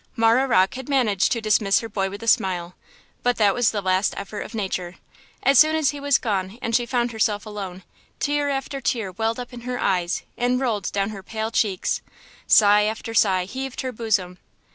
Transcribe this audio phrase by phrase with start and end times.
[0.15, 2.73] Marah Rocke had managed to dismiss her boy with a smile,
[3.21, 4.95] but that was the last effort of nature;
[5.43, 7.83] as soon as he was gone and she found herself alone,
[8.19, 12.01] tear after tear welled up in her eyes and rolled down her pale cheeks;
[12.47, 14.39] sigh after sigh heaved her bosom.